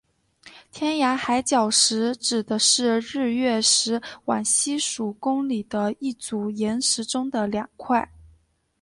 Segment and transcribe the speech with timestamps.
[0.71, 8.11] 天涯海角石指的是日月石往西数公里的一组岩石中的两块。